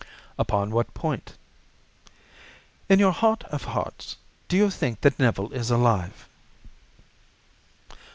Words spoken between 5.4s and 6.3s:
is alive?"